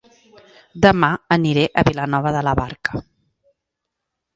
[0.85, 3.07] Dema aniré a Vilanova de la Barca